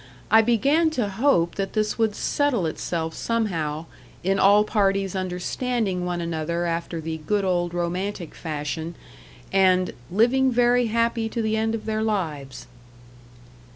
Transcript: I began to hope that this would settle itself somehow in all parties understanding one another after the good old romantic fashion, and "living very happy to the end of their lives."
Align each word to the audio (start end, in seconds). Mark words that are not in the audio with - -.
I 0.31 0.41
began 0.41 0.89
to 0.97 1.07
hope 1.09 1.53
that 1.57 1.73
this 1.73 1.99
would 1.99 2.15
settle 2.15 2.65
itself 2.65 3.13
somehow 3.13 3.85
in 4.23 4.39
all 4.39 4.63
parties 4.63 5.15
understanding 5.15 6.05
one 6.07 6.21
another 6.21 6.65
after 6.65 6.99
the 6.99 7.17
good 7.19 7.45
old 7.45 7.71
romantic 7.71 8.33
fashion, 8.33 8.95
and 9.53 9.93
"living 10.09 10.51
very 10.51 10.87
happy 10.87 11.29
to 11.29 11.43
the 11.43 11.55
end 11.55 11.75
of 11.75 11.85
their 11.85 12.01
lives." 12.01 12.65